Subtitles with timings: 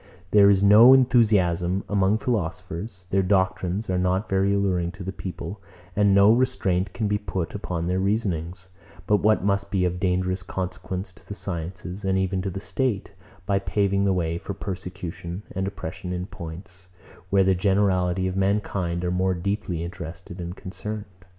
[0.31, 5.61] There is no enthusiasm among philosophers; their doctrines are not very alluring to the people;
[5.95, 8.69] and no restraint can be put upon their reasonings,
[9.05, 13.11] but what must be of dangerous consequence to the sciences, and even to the state,
[13.45, 16.89] by paving the way for persecution and oppression in points,
[17.29, 21.05] where the generality of mankind are more deeply interested and concerned.